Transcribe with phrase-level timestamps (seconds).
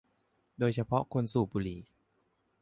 [0.59, 1.79] โดยเฉพาะคนสูบบุหรี่